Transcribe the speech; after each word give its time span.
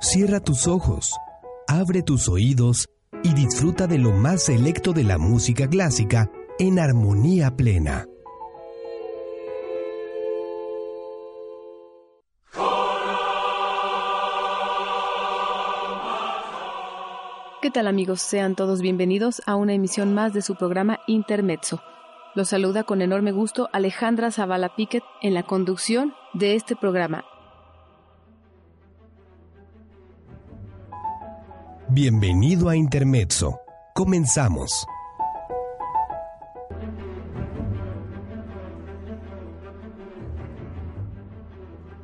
Cierra 0.00 0.38
tus 0.38 0.68
ojos, 0.68 1.16
abre 1.66 2.04
tus 2.04 2.28
oídos 2.28 2.88
y 3.24 3.34
disfruta 3.34 3.88
de 3.88 3.98
lo 3.98 4.12
más 4.12 4.44
selecto 4.44 4.92
de 4.92 5.02
la 5.02 5.18
música 5.18 5.68
clásica 5.68 6.30
en 6.60 6.78
armonía 6.78 7.56
plena. 7.56 8.06
¿Qué 17.60 17.72
tal 17.72 17.88
amigos? 17.88 18.22
Sean 18.22 18.54
todos 18.54 18.80
bienvenidos 18.80 19.42
a 19.46 19.56
una 19.56 19.74
emisión 19.74 20.14
más 20.14 20.32
de 20.32 20.42
su 20.42 20.54
programa 20.54 21.00
Intermezzo. 21.08 21.82
Los 22.36 22.50
saluda 22.50 22.84
con 22.84 23.02
enorme 23.02 23.32
gusto 23.32 23.68
Alejandra 23.72 24.30
Zavala 24.30 24.76
Piquet 24.76 25.02
en 25.22 25.34
la 25.34 25.42
conducción 25.42 26.14
de 26.34 26.54
este 26.54 26.76
programa. 26.76 27.24
Bienvenido 31.90 32.68
a 32.68 32.76
Intermezzo. 32.76 33.60
Comenzamos. 33.94 34.86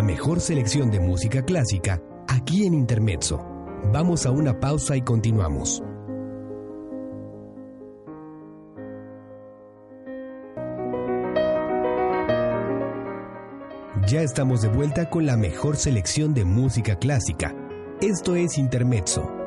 La 0.00 0.06
mejor 0.06 0.40
selección 0.40 0.90
de 0.90 0.98
música 0.98 1.44
clásica 1.44 2.02
aquí 2.26 2.64
en 2.64 2.72
Intermezzo. 2.72 3.38
Vamos 3.92 4.24
a 4.24 4.30
una 4.30 4.58
pausa 4.58 4.96
y 4.96 5.02
continuamos. 5.02 5.82
Ya 14.08 14.22
estamos 14.22 14.62
de 14.62 14.68
vuelta 14.68 15.10
con 15.10 15.26
la 15.26 15.36
mejor 15.36 15.76
selección 15.76 16.32
de 16.32 16.46
música 16.46 16.98
clásica. 16.98 17.54
Esto 18.00 18.36
es 18.36 18.56
Intermezzo 18.56 19.39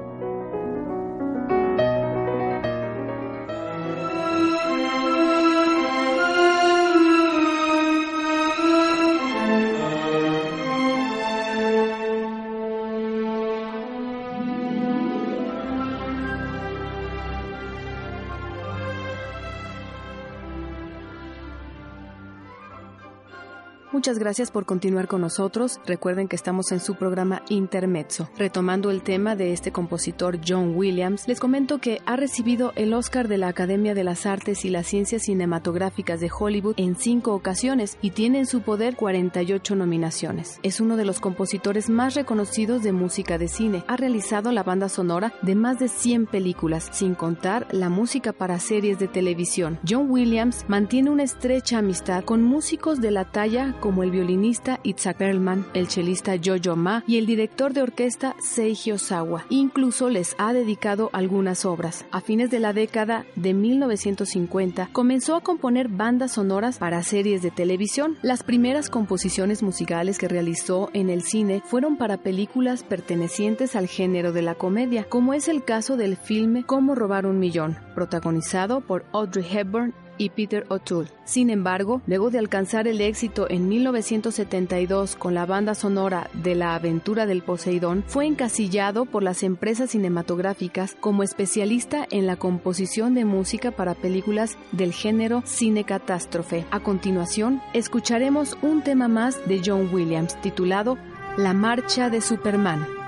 Muchas 24.13 24.25
gracias 24.25 24.51
por 24.51 24.67
continuar 24.67 25.08
con 25.08 25.22
nosotros. 25.22 25.79
Recuerden 25.88 26.27
que 26.27 26.36
estamos 26.36 26.72
en 26.72 26.79
su 26.79 26.93
programa 26.93 27.41
Intermezzo. 27.50 28.29
Retomando 28.38 28.91
el 28.91 29.01
tema 29.01 29.36
de 29.36 29.53
este 29.53 29.72
compositor 29.72 30.39
John 30.48 30.75
Williams, 30.75 31.27
les 31.27 31.39
comento 31.39 31.79
que 31.79 32.00
ha 32.05 32.15
recibido 32.15 32.74
el 32.75 32.93
Oscar 32.93 33.27
de 33.27 33.39
la 33.39 33.48
Academia 33.48 33.96
de 33.96 34.03
las 34.03 34.27
Artes 34.27 34.65
y 34.65 34.70
las 34.70 34.86
Ciencias 34.86 35.24
Cinematográficas 35.24 36.20
de 36.20 36.29
Hollywood 36.29 36.75
en 36.77 36.96
cinco 36.96 37.34
ocasiones 37.34 37.98
y 38.03 38.12
tiene 38.12 38.38
en 38.38 38.46
su 38.46 38.62
poder 38.62 38.96
48 38.96 39.75
nominaciones. 39.75 40.60
Es 40.62 40.79
uno 40.79 40.96
de 40.96 41.05
los 41.05 41.20
compositores 41.20 41.89
más 41.89 42.13
reconocidos 42.13 42.84
de 42.84 42.91
música 42.91 43.39
de 43.39 43.48
cine. 43.48 43.84
Ha 43.88 43.98
realizado 43.98 44.51
la 44.51 44.62
banda 44.62 44.89
sonora 44.89 45.34
de 45.41 45.55
más 45.55 45.79
de 45.79 45.88
100 45.88 46.27
películas, 46.27 46.88
sin 46.91 47.15
contar 47.15 47.65
la 47.72 47.89
música 47.89 48.32
para 48.32 48.60
series 48.60 49.00
de 49.00 49.08
televisión. 49.08 49.79
John 49.89 50.12
Williams 50.12 50.65
mantiene 50.67 51.10
una 51.10 51.24
estrecha 51.24 51.79
amistad 51.79 52.24
con 52.24 52.43
músicos 52.43 53.01
de 53.01 53.10
la 53.10 53.25
talla 53.25 53.75
como 53.79 54.02
el 54.03 54.12
violinista 54.12 54.79
Itzhak 54.83 55.17
Perlman, 55.17 55.65
el 55.74 55.88
chelista 55.88 56.33
Jojo 56.43 56.75
Ma 56.75 57.03
y 57.07 57.17
el 57.17 57.25
director 57.25 57.74
de 57.74 57.81
orquesta 57.81 58.36
Seiji 58.39 58.91
Osawa. 58.91 59.45
Incluso 59.50 60.10
les 60.10 60.36
ha 60.38 60.53
dedicado 60.53 61.10
algunas 61.13 61.65
obras. 61.65 62.05
A 62.12 62.22
fines 62.22 62.51
de 62.51 62.60
la 62.60 62.74
década 62.74 63.25
de 63.36 63.53
1950 63.53 64.89
comenzó 64.91 65.36
a 65.36 65.41
componer 65.41 65.88
bandas 65.88 66.33
sonoras 66.33 66.77
para 66.77 67.03
series 67.03 67.41
de 67.41 67.51
televisión. 67.51 68.17
Las 68.22 68.43
primeras 68.43 68.89
composiciones 68.89 69.63
musicales 69.63 70.17
que 70.17 70.27
realizó 70.27 70.89
en 70.93 71.10
el 71.10 71.24
cine 71.24 71.62
fueron 71.65 71.98
para 71.98 72.17
películas 72.17 72.83
pertenecientes 72.83 73.75
al 73.75 73.88
género 73.88 74.33
de 74.33 74.41
la 74.41 74.55
comedia, 74.55 75.05
como 75.05 75.33
es 75.33 75.48
el 75.48 75.63
caso 75.63 75.98
del 75.98 76.17
filme 76.17 76.63
Cómo 76.63 76.95
robar 76.95 77.25
un 77.25 77.39
millón, 77.39 77.77
protagonizado 77.95 78.81
por 78.81 79.05
Audrey 79.13 79.45
Hepburn 79.50 79.93
y 80.17 80.29
Peter 80.29 80.65
O'Toole. 80.70 81.10
Sin 81.25 81.50
embargo, 81.50 82.01
luego 82.08 82.29
de 82.29 82.39
alcanzar 82.39 82.88
el 82.88 83.01
éxito 83.01 83.50
en 83.50 83.67
1972 83.70 85.15
con 85.15 85.34
la 85.34 85.46
banda 85.46 85.75
sonora 85.75 86.29
de 86.34 86.55
La 86.55 86.75
aventura 86.75 87.25
del 87.25 87.43
Poseidón, 87.43 88.03
fue 88.08 88.25
encasillado 88.25 89.05
por 89.05 89.24
las 89.24 89.43
empresas 89.43 89.91
cinematográficas 89.91 90.96
como 91.00 91.24
especialista 91.24 92.05
en 92.10 92.27
la 92.27 92.36
composición 92.36 93.13
de 93.13 93.25
música 93.25 93.72
para 93.72 93.96
películas 93.96 94.58
del 94.72 94.93
género 94.93 95.43
cine 95.46 95.84
catástrofe. 95.84 96.65
A 96.72 96.79
continuación, 96.79 97.62
escucharemos 97.74 98.58
un 98.62 98.82
tema 98.82 99.08
más 99.08 99.46
de 99.48 99.62
John 99.63 99.89
Williams 99.93 100.39
titulado 100.41 100.98
La 101.38 101.53
marcha 101.53 102.10
de 102.10 102.22
Superman. 102.22 103.02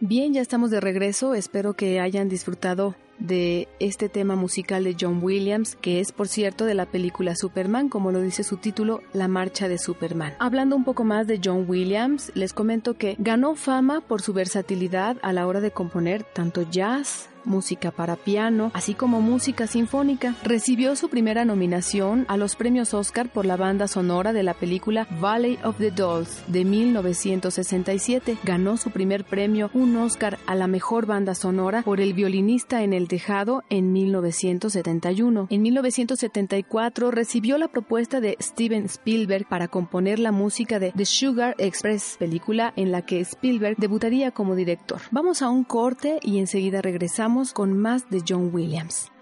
Bien, 0.00 0.34
ya 0.34 0.42
estamos 0.42 0.70
de 0.70 0.80
regreso. 0.80 1.34
Espero 1.34 1.72
que 1.72 2.00
hayan 2.00 2.28
disfrutado 2.28 2.94
de 3.18 3.66
este 3.80 4.10
tema 4.10 4.36
musical 4.36 4.84
de 4.84 4.94
John 5.00 5.20
Williams, 5.22 5.74
que 5.74 6.00
es 6.00 6.12
por 6.12 6.28
cierto 6.28 6.66
de 6.66 6.74
la 6.74 6.84
película 6.84 7.34
Superman, 7.34 7.88
como 7.88 8.12
lo 8.12 8.20
dice 8.20 8.44
su 8.44 8.58
título, 8.58 9.00
La 9.14 9.26
Marcha 9.26 9.68
de 9.68 9.78
Superman. 9.78 10.34
Hablando 10.38 10.76
un 10.76 10.84
poco 10.84 11.04
más 11.04 11.26
de 11.26 11.40
John 11.42 11.64
Williams, 11.66 12.30
les 12.34 12.52
comento 12.52 12.98
que 12.98 13.16
ganó 13.18 13.54
fama 13.54 14.02
por 14.02 14.20
su 14.20 14.34
versatilidad 14.34 15.16
a 15.22 15.32
la 15.32 15.46
hora 15.46 15.62
de 15.62 15.70
componer 15.70 16.24
tanto 16.24 16.68
jazz, 16.70 17.30
música 17.46 17.90
para 17.90 18.16
piano, 18.16 18.70
así 18.74 18.94
como 18.94 19.20
música 19.20 19.66
sinfónica. 19.66 20.34
Recibió 20.42 20.96
su 20.96 21.08
primera 21.08 21.44
nominación 21.44 22.24
a 22.28 22.36
los 22.36 22.56
premios 22.56 22.92
Oscar 22.94 23.28
por 23.28 23.46
la 23.46 23.56
banda 23.56 23.88
sonora 23.88 24.32
de 24.32 24.42
la 24.42 24.54
película 24.54 25.06
Valley 25.20 25.58
of 25.64 25.78
the 25.78 25.90
Dolls 25.90 26.42
de 26.48 26.64
1967. 26.64 28.36
Ganó 28.44 28.76
su 28.76 28.90
primer 28.90 29.24
premio, 29.24 29.70
un 29.74 29.96
Oscar 29.96 30.38
a 30.46 30.54
la 30.54 30.66
mejor 30.66 31.06
banda 31.06 31.34
sonora 31.34 31.82
por 31.82 32.00
El 32.00 32.14
violinista 32.14 32.82
en 32.82 32.92
el 32.92 33.08
tejado 33.08 33.62
en 33.70 33.92
1971. 33.92 35.46
En 35.50 35.62
1974 35.62 37.10
recibió 37.10 37.58
la 37.58 37.68
propuesta 37.68 38.20
de 38.20 38.36
Steven 38.40 38.84
Spielberg 38.86 39.48
para 39.48 39.68
componer 39.68 40.18
la 40.18 40.32
música 40.32 40.78
de 40.78 40.92
The 40.92 41.04
Sugar 41.04 41.54
Express, 41.58 42.16
película 42.18 42.72
en 42.76 42.92
la 42.92 43.02
que 43.02 43.20
Spielberg 43.20 43.76
debutaría 43.76 44.30
como 44.30 44.54
director. 44.54 45.00
Vamos 45.10 45.42
a 45.42 45.50
un 45.50 45.64
corte 45.64 46.18
y 46.22 46.38
enseguida 46.38 46.82
regresamos 46.82 47.35
con 47.44 47.78
más 47.78 48.08
de 48.08 48.22
John 48.26 48.50
Williams. 48.52 49.12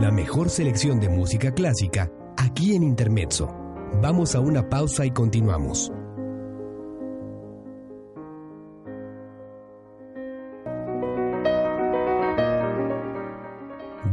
La 0.00 0.10
mejor 0.10 0.48
selección 0.48 1.00
de 1.00 1.10
música 1.10 1.52
clásica 1.52 2.10
aquí 2.38 2.74
en 2.74 2.82
Intermezzo. 2.82 3.54
Vamos 4.00 4.34
a 4.34 4.40
una 4.40 4.68
pausa 4.68 5.04
y 5.04 5.10
continuamos. 5.10 5.92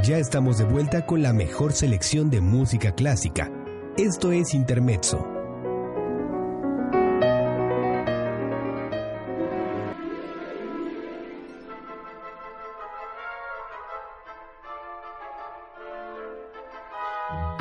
Ya 0.05 0.19
estamos 0.19 0.59
de 0.59 0.65
vuelta 0.65 1.03
con 1.07 1.23
la 1.23 1.33
mejor 1.33 1.73
selección 1.73 2.29
de 2.29 2.39
música 2.39 2.91
clásica. 2.93 3.51
Esto 3.97 4.31
es 4.31 4.53
Intermezzo 4.53 5.34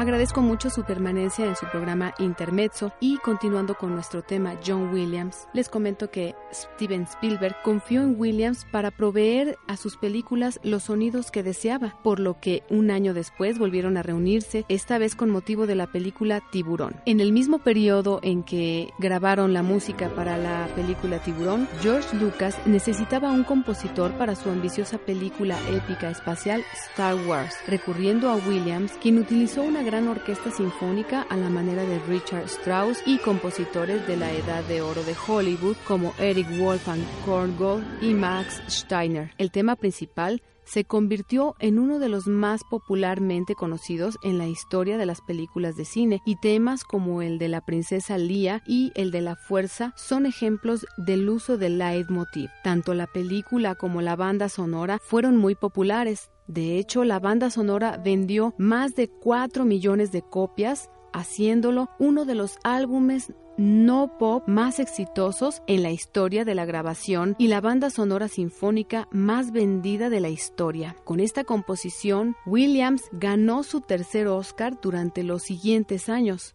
Agradezco 0.05 0.43
mucho 0.43 0.69
su 0.69 0.85
permanencia 0.85 1.47
en 1.47 1.57
su 1.57 1.65
programa 1.65 2.13
Intermezzo 2.19 2.93
y 3.01 3.17
continuando 3.17 3.75
con 3.75 3.95
nuestro 3.95 4.21
tema 4.21 4.55
John 4.63 4.93
Williams, 4.93 5.49
les 5.55 5.71
comento 5.71 6.11
que 6.11 6.35
Steven 6.53 7.05
Spielberg 7.05 7.57
confió 7.63 8.03
en 8.03 8.21
Williams 8.21 8.67
para 8.71 8.91
proveer 8.91 9.57
a 9.67 9.79
sus 9.79 9.97
películas 9.97 10.61
los 10.63 10.83
sonidos 10.83 11.31
que 11.31 11.43
deseaba, 11.43 11.99
por 12.03 12.21
lo 12.21 12.39
que 12.39 12.65
un 12.69 12.91
año 12.91 13.15
después 13.15 13.59
volvieron 13.59 13.97
a 13.97 14.03
reunirse, 14.03 14.67
esta 14.69 14.99
vez 14.99 15.17
con 15.17 15.31
motivo 15.31 15.67
de 15.67 15.75
la 15.75 15.87
película 15.87 16.43
Tiburón. 16.53 16.97
En 17.07 17.21
el 17.21 17.33
mismo 17.33 17.61
periodo 17.61 18.21
en 18.23 18.43
que 18.43 18.93
grabaron 18.99 19.55
la 19.55 19.63
música 19.63 20.11
para 20.11 20.37
la 20.37 20.69
película 20.77 21.21
Tiburón, 21.21 21.67
George 21.81 22.15
Lucas 22.19 22.59
necesitaba 22.67 23.33
un 23.33 23.45
compositor 23.45 24.13
para 24.19 24.37
su 24.37 24.51
ambiciosa 24.51 24.99
película 24.99 25.59
épica 25.71 26.11
espacial 26.11 26.63
Star 26.91 27.15
Wars, 27.27 27.55
recurriendo 27.67 28.29
a 28.29 28.37
Williams, 28.37 28.93
quien 29.01 29.17
utilizó 29.17 29.63
una 29.63 29.83
gran 29.83 29.94
orquesta 30.03 30.51
sinfónica 30.51 31.23
a 31.23 31.37
la 31.37 31.49
manera 31.49 31.85
de 31.85 32.01
Richard 32.01 32.47
Strauss 32.47 32.99
y 33.07 33.19
compositores 33.19 34.05
de 34.09 34.17
la 34.17 34.33
edad 34.33 34.65
de 34.65 34.83
oro 34.83 35.05
de 35.05 35.15
Hollywood 35.27 35.77
como 35.87 36.13
Eric 36.19 36.49
Wolfgang 36.59 37.05
Korngold 37.25 38.03
y 38.03 38.13
Max 38.13 38.61
Steiner. 38.69 39.31
El 39.39 39.53
tema 39.53 39.77
principal 39.77 40.43
se 40.65 40.85
convirtió 40.85 41.55
en 41.59 41.79
uno 41.79 41.99
de 41.99 42.09
los 42.09 42.27
más 42.27 42.63
popularmente 42.65 43.55
conocidos 43.55 44.19
en 44.23 44.39
la 44.39 44.47
historia 44.47 44.99
de 44.99 45.07
las 45.07 45.21
películas 45.21 45.77
de 45.77 45.85
cine 45.85 46.21
y 46.25 46.37
temas 46.37 46.85
como 46.85 47.23
el 47.23 47.39
de 47.39 47.49
la 47.49 47.61
princesa 47.61 48.19
Leia 48.19 48.63
y 48.67 48.91
el 48.95 49.11
de 49.11 49.21
la 49.21 49.37
fuerza 49.37 49.93
son 49.97 50.27
ejemplos 50.27 50.87
del 50.97 51.29
uso 51.29 51.57
del 51.59 51.79
leitmotiv. 51.79 52.51
Tanto 52.63 52.95
la 52.95 53.07
película 53.07 53.75
como 53.75 54.01
la 54.01 54.17
banda 54.17 54.49
sonora 54.49 54.99
fueron 55.03 55.37
muy 55.37 55.55
populares, 55.55 56.31
de 56.47 56.79
hecho, 56.79 57.05
la 57.05 57.21
banda 57.21 57.51
sonora 57.51 57.97
vendió 57.97 58.55
más 58.59 58.95
de 58.95 59.09
4 59.09 59.65
millones 59.65 60.13
de 60.13 60.23
copias, 60.23 60.91
haciéndolo 61.13 61.89
uno 61.99 62.25
de 62.25 62.35
los 62.35 62.59
álbumes 62.65 63.33
no 63.57 64.19
pop 64.19 64.43
más 64.49 64.81
exitosos 64.81 65.63
en 65.67 65.83
la 65.83 65.91
historia 65.91 66.45
de 66.45 66.55
la 66.55 66.65
grabación 66.65 67.37
y 67.39 67.49
la 67.49 67.61
banda 67.61 67.89
sonora 67.89 68.29
sinfónica 68.29 69.09
más 69.13 69.53
vendida 69.53 70.11
de 70.11 70.21
la 70.21 70.29
historia. 70.29 70.97
Con 71.05 71.21
esta 71.21 71.45
composición, 71.45 72.35
Williams 72.47 73.05
ganó 73.13 73.63
su 73.63 73.81
tercer 73.81 74.27
Oscar 74.27 74.81
durante 74.83 75.23
los 75.23 75.45
siguientes 75.45 76.09
años. 76.09 76.55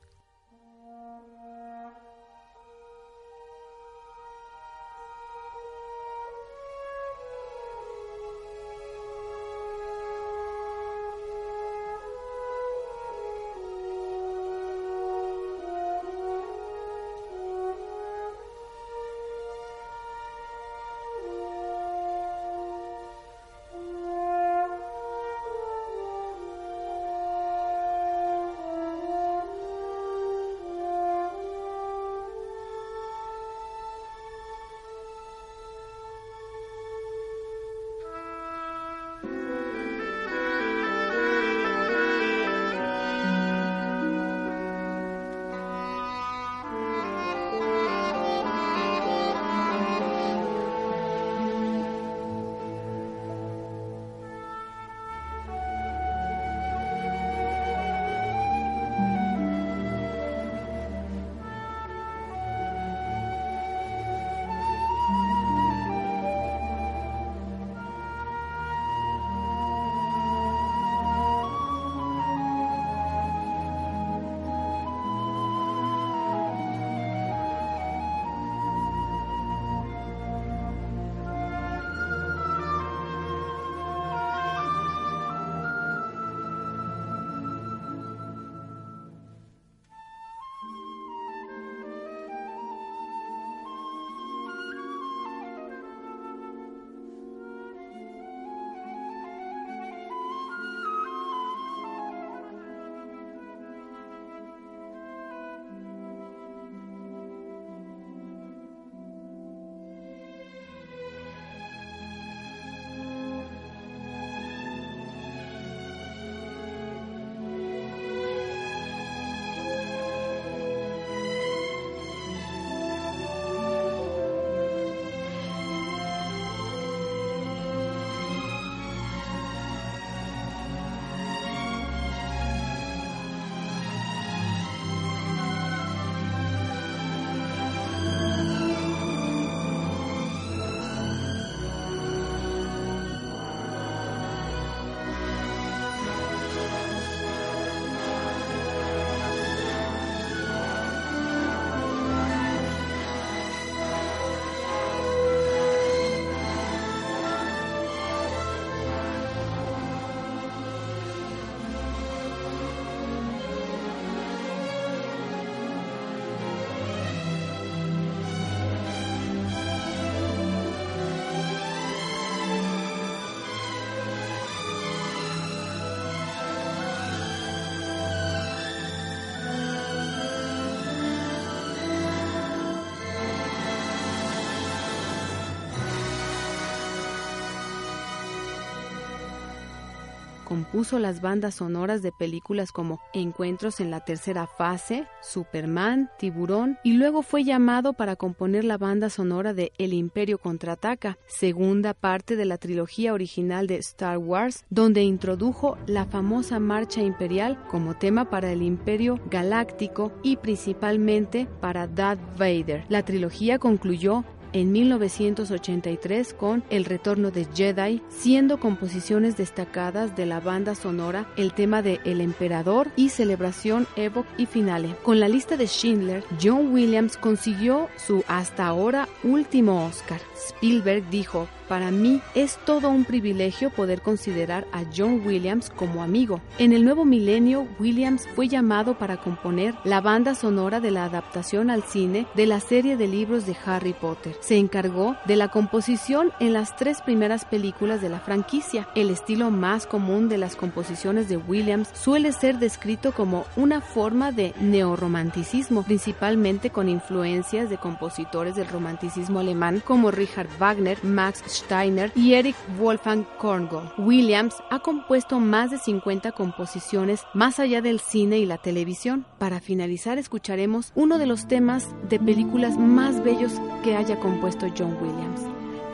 Compuso 190.60 191.00
las 191.00 191.22
bandas 191.22 191.56
sonoras 191.56 192.02
de 192.02 192.12
películas 192.12 192.74
como 192.74 193.00
Encuentros 193.14 193.80
en 193.80 193.92
la 193.92 194.02
tercera 194.02 194.46
fase, 194.46 195.08
Superman, 195.22 196.10
Tiburón 196.20 196.78
y 196.84 196.94
luego 196.94 197.22
fue 197.22 197.46
llamado 197.46 197.94
para 197.94 198.18
componer 198.18 198.66
la 198.66 198.78
banda 198.78 199.10
sonora 199.10 199.54
de 199.54 199.72
El 199.78 199.94
Imperio 199.94 200.38
contraataca, 200.38 201.18
segunda 201.28 201.94
parte 201.94 202.36
de 202.36 202.44
la 202.44 202.58
trilogía 202.58 203.14
original 203.14 203.68
de 203.68 203.78
Star 203.78 204.18
Wars, 204.18 204.66
donde 204.70 205.02
introdujo 205.02 205.78
la 205.88 206.06
famosa 206.06 206.60
marcha 206.60 207.02
imperial 207.02 207.58
como 207.72 207.96
tema 207.96 208.30
para 208.30 208.52
el 208.52 208.62
Imperio 208.62 209.18
Galáctico 209.30 210.12
y 210.24 210.36
principalmente 210.36 211.48
para 211.62 211.88
Darth 211.88 212.20
Vader. 212.38 212.84
La 212.90 213.04
trilogía 213.04 213.60
concluyó 213.60 214.26
en 214.54 214.72
1983 214.72 216.34
con 216.34 216.64
El 216.70 216.86
Retorno 216.86 217.32
de 217.32 217.46
Jedi, 217.54 218.02
siendo 218.10 218.60
composiciones 218.60 219.38
destacadas 219.38 220.16
de 220.16 220.26
la 220.26 220.40
banda 220.40 220.76
sonora 220.76 221.28
el 221.38 221.54
tema 221.54 221.82
de 221.82 222.00
El 222.06 222.22
Emperador 222.22 222.90
y 222.96 223.10
Celebración 223.10 223.88
Evoc 223.96 224.26
y 224.38 224.46
Finale. 224.46 224.96
Con 225.04 225.20
la 225.20 225.28
lista 225.28 225.58
de 225.58 225.68
Schindler, 225.68 226.24
John 226.42 226.74
Williams 226.74 227.18
consiguió 227.18 227.90
su 227.98 228.24
hasta 228.28 228.66
ahora 228.66 229.08
último 229.24 229.86
Oscar. 229.86 230.22
Spielberg 230.36 231.10
dijo, 231.10 231.48
para 231.70 231.92
mí 231.92 232.22
es 232.36 232.58
todo 232.66 232.90
un 232.90 233.06
privilegio 233.06 233.70
poder 233.70 234.02
considerar 234.02 234.68
a 234.74 234.84
John 234.94 235.22
Williams 235.26 235.70
como 235.70 236.04
amigo. 236.04 236.42
En 236.58 236.74
el 236.74 236.84
nuevo 236.84 237.06
milenio, 237.06 237.68
Williams 237.80 238.28
fue 238.36 238.48
llamado 238.48 238.98
para 238.98 239.18
componer 239.18 239.76
la 239.84 240.02
banda 240.02 240.34
sonora 240.34 240.80
de 240.80 240.92
la 240.92 241.06
adaptación 241.06 241.70
al 241.70 241.84
cine 241.84 242.26
de 242.36 242.48
la 242.48 242.60
serie 242.60 242.98
de 242.98 243.08
libros 243.08 243.46
de 243.46 243.56
Harry 243.66 243.94
Potter. 243.94 244.36
Se 244.42 244.58
encargó 244.58 245.16
de 245.26 245.36
la 245.36 245.50
composición 245.50 246.32
en 246.40 246.54
las 246.54 246.76
tres 246.76 247.02
primeras 247.02 247.46
películas 247.46 248.02
de 248.02 248.10
la 248.10 248.20
franquicia. 248.20 248.88
El 248.96 249.12
estilo 249.12 249.52
más 249.52 249.86
común 249.86 250.28
de 250.28 250.40
las 250.40 250.56
composiciones 250.56 251.30
de 251.30 251.38
Williams 251.38 251.90
suele 251.94 252.32
ser 252.32 252.58
descrito 252.58 253.12
como 253.12 253.46
una 253.56 253.80
forma 253.80 254.32
de 254.32 254.56
neorromanticismo, 254.60 255.84
principalmente 255.84 256.72
con 256.72 256.90
influencias 256.90 257.70
de 257.70 257.78
compositores 257.78 258.56
del 258.56 258.68
romanticismo 258.68 259.40
alemán 259.40 259.84
como 259.86 260.10
Richard 260.10 260.50
Wagner, 260.58 261.04
Max 261.04 261.59
Steiner 261.60 262.12
y 262.16 262.34
Eric 262.34 262.56
Wolfgang 262.78 263.26
Korngold. 263.38 263.92
Williams 263.98 264.56
ha 264.70 264.80
compuesto 264.80 265.40
más 265.40 265.72
de 265.72 265.78
50 265.78 266.32
composiciones 266.32 267.24
más 267.34 267.60
allá 267.60 267.82
del 267.82 268.00
cine 268.00 268.40
y 268.40 268.46
la 268.46 268.58
televisión. 268.58 269.26
Para 269.38 269.60
finalizar 269.60 270.18
escucharemos 270.18 270.92
uno 270.96 271.18
de 271.18 271.26
los 271.26 271.48
temas 271.48 271.88
de 272.10 272.20
películas 272.20 272.78
más 272.78 273.24
bellos 273.24 273.54
que 273.84 273.96
haya 273.96 274.20
compuesto 274.20 274.68
John 274.78 274.98
Williams, 275.02 275.42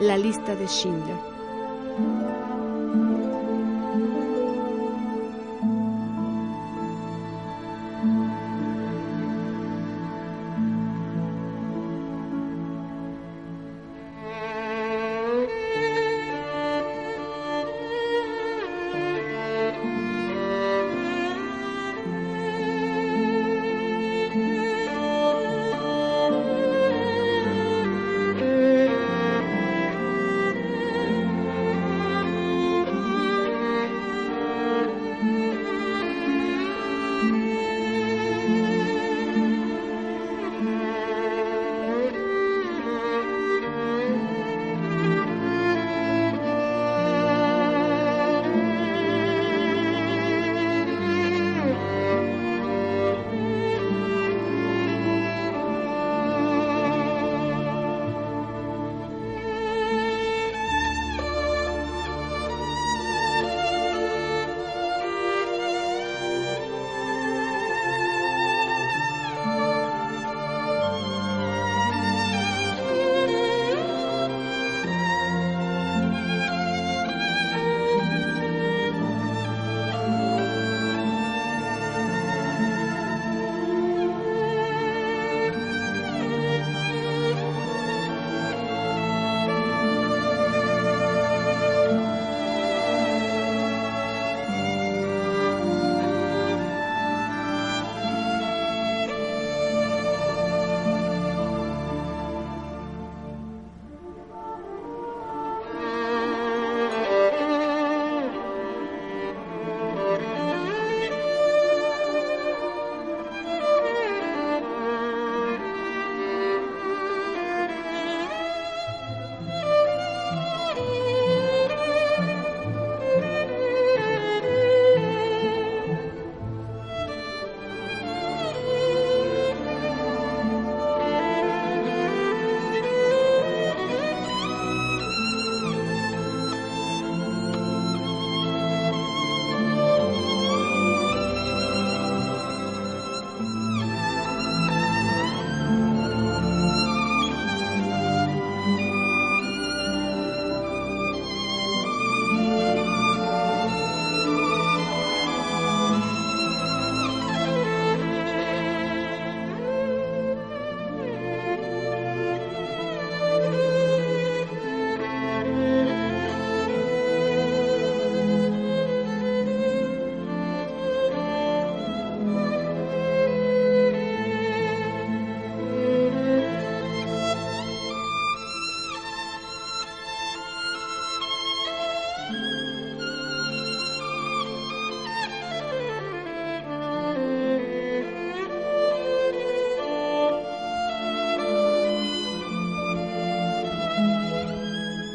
La 0.00 0.16
lista 0.16 0.54
de 0.54 0.66
Schindler. 0.66 2.25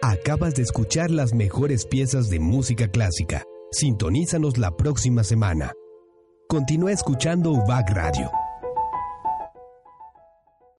Acabas 0.00 0.54
de 0.54 0.62
escuchar 0.62 1.10
las 1.10 1.34
mejores 1.34 1.84
piezas 1.84 2.30
de 2.30 2.40
música 2.40 2.88
clásica. 2.88 3.44
Sintonízanos 3.70 4.56
la 4.56 4.78
próxima 4.78 5.24
semana. 5.24 5.74
Continúa 6.48 6.92
escuchando 6.92 7.50
UBAC 7.50 7.90
Radio 7.90 8.30